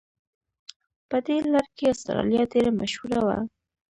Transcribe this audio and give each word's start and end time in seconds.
په 1.09 1.17
دې 1.25 1.37
لړ 1.53 1.65
کې 1.77 1.85
استرالیا 1.93 2.43
ډېره 2.53 2.71
مشهوره 2.79 3.19
وه. 3.25 3.37